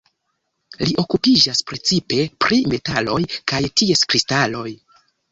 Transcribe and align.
Li 0.83 0.93
okupiĝas 1.01 1.59
precipe 1.71 2.17
pri 2.45 2.57
metaloj 2.71 3.17
kaj 3.51 3.61
ties 3.83 4.03
kristaloj. 4.15 4.65